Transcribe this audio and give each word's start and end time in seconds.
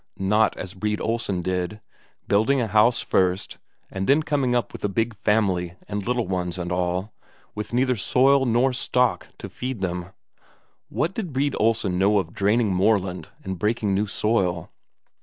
Not 0.17 0.57
as 0.57 0.73
Brede 0.73 0.99
Olsen 0.99 1.43
did, 1.43 1.79
building 2.27 2.59
a 2.59 2.65
house 2.65 3.01
first, 3.01 3.59
and 3.91 4.07
then 4.07 4.23
coming 4.23 4.55
up 4.55 4.73
with 4.73 4.83
a 4.83 4.89
big 4.89 5.15
family 5.15 5.75
and 5.87 6.07
little 6.07 6.25
ones 6.27 6.57
and 6.57 6.71
all, 6.71 7.13
with 7.53 7.71
neither 7.71 7.95
soil 7.95 8.43
nor 8.47 8.73
stock 8.73 9.27
to 9.37 9.47
feed 9.47 9.79
them. 9.79 10.07
What 10.89 11.13
did 11.13 11.33
Brede 11.33 11.55
Olsen 11.59 11.99
know 11.99 12.17
of 12.17 12.33
draining 12.33 12.73
moorland 12.73 13.29
and 13.43 13.59
breaking 13.59 13.93
new 13.93 14.07
soil? 14.07 14.71